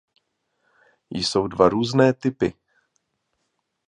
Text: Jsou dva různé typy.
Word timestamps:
Jsou 1.11 1.47
dva 1.47 1.69
různé 1.69 2.13
typy. 2.13 2.53